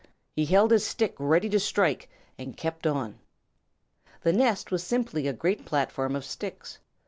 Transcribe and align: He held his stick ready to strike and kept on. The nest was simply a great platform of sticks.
He 0.35 0.45
held 0.45 0.71
his 0.71 0.83
stick 0.83 1.13
ready 1.19 1.47
to 1.49 1.59
strike 1.59 2.09
and 2.35 2.57
kept 2.57 2.87
on. 2.87 3.19
The 4.23 4.33
nest 4.33 4.71
was 4.71 4.81
simply 4.83 5.27
a 5.27 5.31
great 5.31 5.63
platform 5.63 6.15
of 6.15 6.25
sticks. 6.25 6.79